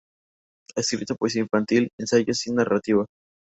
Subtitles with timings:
[0.75, 3.05] Ha escrito poesía infantil, ensayos y narrativa.